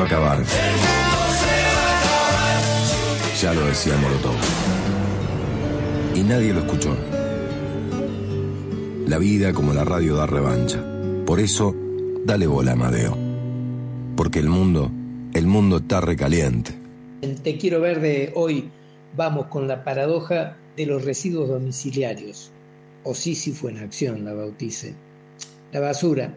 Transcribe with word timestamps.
va 0.00 0.04
a 0.04 0.06
acabar. 0.06 0.44
Ya 3.40 3.54
lo 3.54 3.66
decía 3.66 3.96
Molotov. 3.96 4.34
Y 6.14 6.22
nadie 6.22 6.52
lo 6.52 6.60
escuchó. 6.60 6.96
La 9.06 9.18
vida 9.18 9.52
como 9.52 9.72
la 9.72 9.84
radio 9.84 10.16
da 10.16 10.26
revancha. 10.26 10.82
Por 11.26 11.40
eso, 11.40 11.74
dale 12.24 12.46
bola, 12.46 12.72
Amadeo. 12.72 13.16
Porque 14.16 14.38
el 14.38 14.48
mundo, 14.48 14.90
el 15.34 15.46
mundo 15.46 15.78
está 15.78 16.00
recaliente. 16.00 16.72
Te 17.42 17.58
quiero 17.58 17.80
ver 17.80 18.00
de 18.00 18.32
hoy 18.34 18.70
vamos 19.16 19.46
con 19.46 19.68
la 19.68 19.84
paradoja 19.84 20.56
de 20.76 20.86
los 20.86 21.04
residuos 21.04 21.48
domiciliarios, 21.48 22.50
o 23.04 23.14
Sísifo 23.14 23.68
en 23.68 23.78
acción 23.78 24.24
la 24.24 24.32
bautice. 24.32 24.94
La 25.72 25.80
basura, 25.80 26.34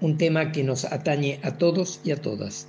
un 0.00 0.16
tema 0.16 0.52
que 0.52 0.62
nos 0.62 0.84
atañe 0.84 1.40
a 1.42 1.58
todos 1.58 2.00
y 2.04 2.12
a 2.12 2.16
todas. 2.16 2.66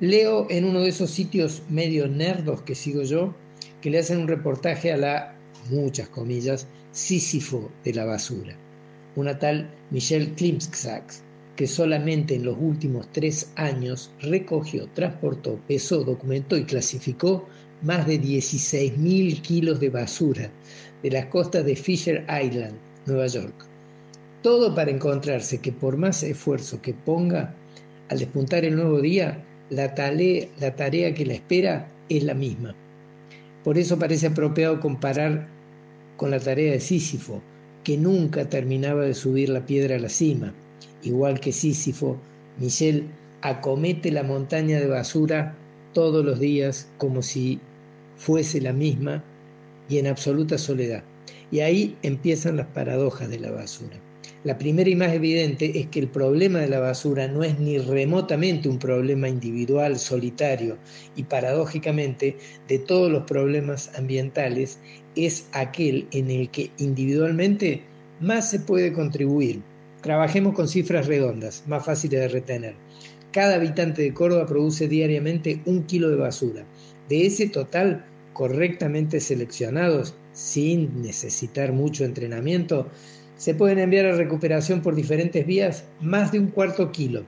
Leo 0.00 0.46
en 0.48 0.64
uno 0.64 0.82
de 0.82 0.90
esos 0.90 1.10
sitios 1.10 1.62
medio 1.68 2.06
nerdos 2.06 2.62
que 2.62 2.76
sigo 2.76 3.02
yo, 3.02 3.34
que 3.80 3.90
le 3.90 3.98
hacen 3.98 4.20
un 4.20 4.28
reportaje 4.28 4.92
a 4.92 4.96
la, 4.96 5.34
muchas 5.70 6.08
comillas, 6.08 6.68
Sísifo 6.92 7.68
de 7.84 7.94
la 7.94 8.04
basura, 8.04 8.54
una 9.16 9.40
tal 9.40 9.68
Michelle 9.90 10.34
Klimczak, 10.34 11.02
que 11.56 11.66
solamente 11.66 12.36
en 12.36 12.44
los 12.44 12.56
últimos 12.60 13.08
tres 13.10 13.50
años 13.56 14.12
recogió, 14.20 14.86
transportó, 14.94 15.58
pesó, 15.66 16.04
documentó 16.04 16.56
y 16.56 16.62
clasificó 16.62 17.48
más 17.82 18.06
de 18.06 18.20
16.000 18.20 19.42
kilos 19.42 19.80
de 19.80 19.90
basura 19.90 20.48
de 21.02 21.10
las 21.10 21.26
costas 21.26 21.64
de 21.64 21.74
Fisher 21.74 22.24
Island, 22.28 22.74
Nueva 23.06 23.26
York. 23.26 23.66
Todo 24.42 24.76
para 24.76 24.92
encontrarse 24.92 25.58
que 25.58 25.72
por 25.72 25.96
más 25.96 26.22
esfuerzo 26.22 26.80
que 26.80 26.94
ponga, 26.94 27.52
al 28.08 28.20
despuntar 28.20 28.64
el 28.64 28.76
nuevo 28.76 29.00
día, 29.00 29.44
la 29.70 29.94
tarea, 29.94 31.14
que 31.14 31.26
la 31.26 31.34
espera 31.34 31.88
es 32.08 32.22
la 32.24 32.34
misma. 32.34 32.74
Por 33.64 33.78
eso 33.78 33.98
parece 33.98 34.28
apropiado 34.28 34.80
comparar 34.80 35.48
con 36.16 36.30
la 36.30 36.40
tarea 36.40 36.72
de 36.72 36.80
Sísifo, 36.80 37.42
que 37.84 37.96
nunca 37.96 38.48
terminaba 38.48 39.02
de 39.02 39.14
subir 39.14 39.48
la 39.48 39.66
piedra 39.66 39.96
a 39.96 40.00
la 40.00 40.08
cima. 40.08 40.54
Igual 41.02 41.40
que 41.40 41.52
Sísifo, 41.52 42.16
Michelle 42.58 43.04
acomete 43.42 44.10
la 44.10 44.22
montaña 44.22 44.80
de 44.80 44.86
basura 44.86 45.54
todos 45.92 46.24
los 46.24 46.40
días 46.40 46.88
como 46.98 47.22
si 47.22 47.60
fuese 48.16 48.60
la 48.60 48.72
misma 48.72 49.22
y 49.88 49.98
en 49.98 50.06
absoluta 50.06 50.58
soledad. 50.58 51.02
Y 51.50 51.60
ahí 51.60 51.96
empiezan 52.02 52.56
las 52.56 52.66
paradojas 52.66 53.30
de 53.30 53.38
la 53.38 53.50
basura. 53.50 53.96
La 54.44 54.56
primera 54.56 54.88
y 54.88 54.94
más 54.94 55.12
evidente 55.12 55.80
es 55.80 55.88
que 55.88 55.98
el 55.98 56.06
problema 56.06 56.60
de 56.60 56.68
la 56.68 56.78
basura 56.78 57.26
no 57.26 57.42
es 57.42 57.58
ni 57.58 57.76
remotamente 57.78 58.68
un 58.68 58.78
problema 58.78 59.28
individual, 59.28 59.98
solitario, 59.98 60.78
y 61.16 61.24
paradójicamente 61.24 62.36
de 62.68 62.78
todos 62.78 63.10
los 63.10 63.24
problemas 63.24 63.90
ambientales 63.98 64.78
es 65.16 65.48
aquel 65.52 66.06
en 66.12 66.30
el 66.30 66.50
que 66.50 66.70
individualmente 66.78 67.82
más 68.20 68.48
se 68.48 68.60
puede 68.60 68.92
contribuir. 68.92 69.60
Trabajemos 70.02 70.54
con 70.54 70.68
cifras 70.68 71.08
redondas, 71.08 71.64
más 71.66 71.84
fáciles 71.84 72.20
de 72.20 72.28
retener. 72.28 72.74
Cada 73.32 73.56
habitante 73.56 74.02
de 74.02 74.14
Córdoba 74.14 74.46
produce 74.46 74.86
diariamente 74.86 75.60
un 75.66 75.82
kilo 75.82 76.10
de 76.10 76.16
basura. 76.16 76.64
De 77.08 77.26
ese 77.26 77.48
total, 77.48 78.04
correctamente 78.32 79.18
seleccionados, 79.18 80.14
sin 80.32 81.02
necesitar 81.02 81.72
mucho 81.72 82.04
entrenamiento, 82.04 82.86
se 83.38 83.54
pueden 83.54 83.78
enviar 83.78 84.04
a 84.06 84.16
recuperación 84.16 84.82
por 84.82 84.94
diferentes 84.94 85.46
vías 85.46 85.84
más 86.00 86.32
de 86.32 86.40
un 86.40 86.48
cuarto 86.48 86.92
kilo. 86.92 87.24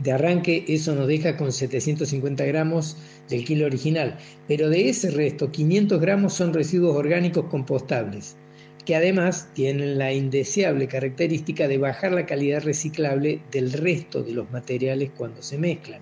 De 0.00 0.10
arranque 0.10 0.64
eso 0.66 0.96
nos 0.96 1.06
deja 1.06 1.36
con 1.36 1.52
750 1.52 2.44
gramos 2.44 2.96
del 3.28 3.44
kilo 3.44 3.66
original, 3.66 4.18
pero 4.48 4.68
de 4.68 4.88
ese 4.88 5.12
resto 5.12 5.52
500 5.52 6.00
gramos 6.00 6.34
son 6.34 6.52
residuos 6.52 6.96
orgánicos 6.96 7.44
compostables, 7.46 8.36
que 8.84 8.96
además 8.96 9.48
tienen 9.54 9.96
la 9.96 10.12
indeseable 10.12 10.88
característica 10.88 11.68
de 11.68 11.78
bajar 11.78 12.10
la 12.12 12.26
calidad 12.26 12.64
reciclable 12.64 13.40
del 13.52 13.72
resto 13.72 14.24
de 14.24 14.32
los 14.32 14.50
materiales 14.50 15.10
cuando 15.16 15.40
se 15.40 15.56
mezclan. 15.56 16.00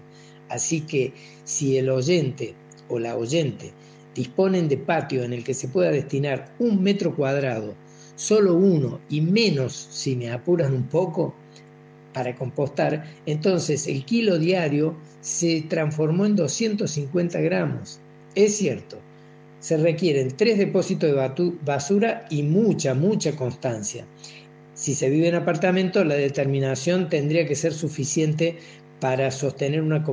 Así 0.49 0.81
que 0.81 1.13
si 1.45 1.77
el 1.77 1.91
oyente 1.91 2.55
o 2.89 2.99
la 2.99 3.17
oyente 3.17 3.73
disponen 4.15 4.69
de 4.69 4.79
patio 4.79 5.25
en 5.25 5.35
el 5.35 5.45
que 5.45 5.53
se 5.53 5.69
pueda 5.69 5.91
destinar 5.91 6.55
un 6.59 6.83
metro 6.83 7.15
cuadrado, 7.15 7.75
solo 8.21 8.55
uno 8.55 9.01
y 9.09 9.23
menos 9.23 9.89
si 9.91 10.15
me 10.15 10.31
apuran 10.31 10.75
un 10.75 10.83
poco 10.83 11.35
para 12.13 12.35
compostar, 12.35 13.05
entonces 13.25 13.87
el 13.87 14.05
kilo 14.05 14.39
diario 14.39 14.95
se 15.23 15.63
transformó 15.63 16.27
en 16.27 16.37
250 16.37 17.41
gramos. 17.41 17.99
Es 18.35 18.57
cierto, 18.59 18.99
se 19.61 19.79
requieren 19.79 20.37
tres 20.37 20.59
depósitos 20.59 21.11
de 21.11 21.53
basura 21.65 22.27
y 22.29 22.43
mucha, 22.43 22.93
mucha 22.93 23.35
constancia. 23.37 24.05
Si 24.75 24.95
se 24.95 25.09
vive 25.09 25.29
en 25.29 25.37
apartamento, 25.37 26.05
la 26.05 26.15
determinación 26.15 27.09
tendría 27.09 27.47
que 27.47 27.57
ser 27.57 27.73
suficiente 27.73 28.59
para 29.01 29.31
sostener 29.31 29.81
una, 29.81 30.05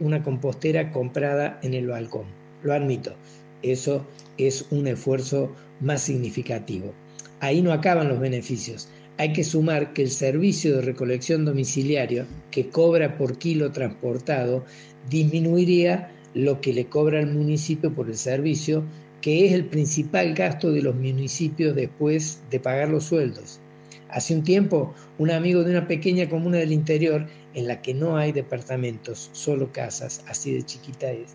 una 0.00 0.22
compostera 0.22 0.92
comprada 0.92 1.58
en 1.62 1.72
el 1.72 1.86
balcón. 1.86 2.26
Lo 2.62 2.74
admito, 2.74 3.14
eso 3.62 4.04
es 4.36 4.66
un 4.70 4.86
esfuerzo 4.86 5.50
más 5.80 6.02
significativo. 6.02 6.92
Ahí 7.40 7.62
no 7.62 7.72
acaban 7.72 8.08
los 8.08 8.18
beneficios. 8.18 8.88
Hay 9.16 9.32
que 9.32 9.44
sumar 9.44 9.92
que 9.92 10.02
el 10.02 10.10
servicio 10.10 10.76
de 10.76 10.82
recolección 10.82 11.44
domiciliario 11.44 12.26
que 12.50 12.68
cobra 12.68 13.16
por 13.16 13.38
kilo 13.38 13.72
transportado 13.72 14.64
disminuiría 15.08 16.10
lo 16.34 16.60
que 16.60 16.72
le 16.72 16.86
cobra 16.86 17.20
al 17.20 17.26
municipio 17.26 17.94
por 17.94 18.08
el 18.08 18.16
servicio, 18.16 18.84
que 19.20 19.46
es 19.46 19.52
el 19.52 19.64
principal 19.64 20.34
gasto 20.34 20.70
de 20.70 20.82
los 20.82 20.94
municipios 20.94 21.74
después 21.74 22.40
de 22.50 22.60
pagar 22.60 22.88
los 22.88 23.04
sueldos. 23.04 23.60
Hace 24.08 24.34
un 24.34 24.42
tiempo, 24.42 24.94
un 25.18 25.30
amigo 25.30 25.64
de 25.64 25.72
una 25.72 25.86
pequeña 25.86 26.28
comuna 26.28 26.58
del 26.58 26.72
interior, 26.72 27.26
en 27.54 27.66
la 27.66 27.82
que 27.82 27.94
no 27.94 28.16
hay 28.16 28.32
departamentos, 28.32 29.30
solo 29.32 29.72
casas, 29.72 30.22
así 30.28 30.52
de 30.52 30.62
chiquita 30.62 31.10
es, 31.10 31.34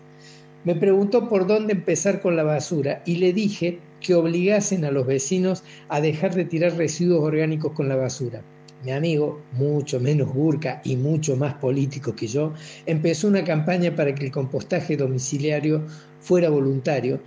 me 0.64 0.74
preguntó 0.74 1.28
por 1.28 1.46
dónde 1.46 1.74
empezar 1.74 2.20
con 2.20 2.36
la 2.36 2.42
basura 2.42 3.02
y 3.04 3.16
le 3.16 3.32
dije 3.32 3.78
que 4.00 4.14
obligasen 4.14 4.84
a 4.84 4.90
los 4.90 5.06
vecinos 5.06 5.62
a 5.88 6.00
dejar 6.00 6.34
de 6.34 6.44
tirar 6.44 6.76
residuos 6.76 7.22
orgánicos 7.22 7.72
con 7.72 7.88
la 7.88 7.96
basura. 7.96 8.42
Mi 8.84 8.92
amigo, 8.92 9.40
mucho 9.52 10.00
menos 10.00 10.34
burca 10.34 10.82
y 10.84 10.96
mucho 10.96 11.36
más 11.36 11.54
político 11.54 12.14
que 12.14 12.26
yo, 12.26 12.52
empezó 12.84 13.28
una 13.28 13.44
campaña 13.44 13.94
para 13.94 14.14
que 14.14 14.26
el 14.26 14.32
compostaje 14.32 14.96
domiciliario 14.96 15.82
fuera 16.20 16.50
voluntario 16.50 17.20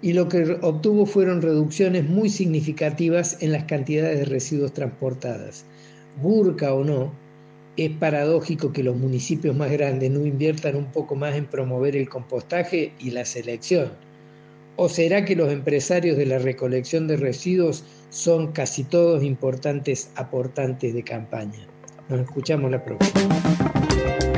y 0.00 0.12
lo 0.12 0.28
que 0.28 0.58
obtuvo 0.60 1.06
fueron 1.06 1.40
reducciones 1.40 2.08
muy 2.08 2.28
significativas 2.28 3.38
en 3.40 3.52
las 3.52 3.64
cantidades 3.64 4.18
de 4.18 4.24
residuos 4.26 4.72
transportadas. 4.72 5.64
Burca 6.20 6.74
o 6.74 6.84
no, 6.84 7.10
es 7.76 7.90
paradójico 7.90 8.72
que 8.72 8.82
los 8.82 8.96
municipios 8.96 9.56
más 9.56 9.70
grandes 9.70 10.10
no 10.10 10.24
inviertan 10.24 10.76
un 10.76 10.92
poco 10.92 11.16
más 11.16 11.34
en 11.34 11.46
promover 11.46 11.96
el 11.96 12.08
compostaje 12.08 12.92
y 12.98 13.10
la 13.10 13.24
selección. 13.24 13.92
¿O 14.76 14.88
será 14.88 15.24
que 15.24 15.36
los 15.36 15.52
empresarios 15.52 16.16
de 16.16 16.26
la 16.26 16.38
recolección 16.38 17.06
de 17.06 17.16
residuos 17.16 17.84
son 18.10 18.52
casi 18.52 18.84
todos 18.84 19.22
importantes 19.22 20.10
aportantes 20.16 20.94
de 20.94 21.02
campaña? 21.02 21.66
Nos 22.08 22.20
escuchamos 22.20 22.70
la 22.70 22.84
próxima. 22.84 24.33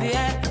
vier. 0.00 0.49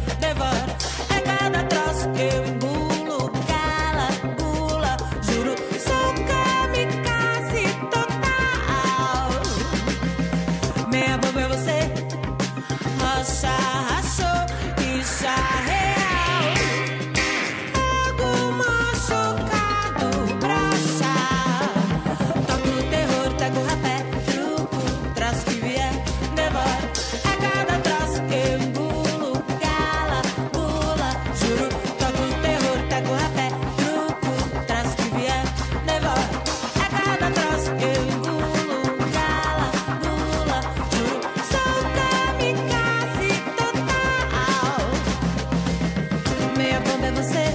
meia 46.59 46.81
bomba 46.81 47.07
é 47.07 47.11
você. 47.11 47.48